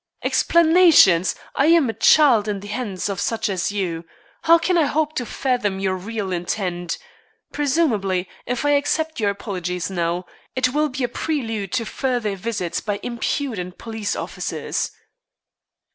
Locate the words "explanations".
0.23-1.35